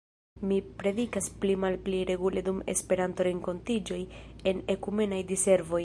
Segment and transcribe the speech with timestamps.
[0.51, 4.01] Mi predikas pli-malpli regule dum Esperanto-renkontiĝoj
[4.53, 5.79] en ekumenaj diservoj.